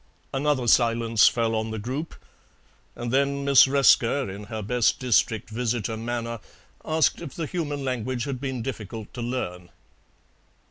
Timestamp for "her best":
4.45-4.97